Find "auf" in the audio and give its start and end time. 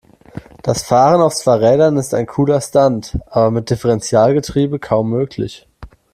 1.21-1.35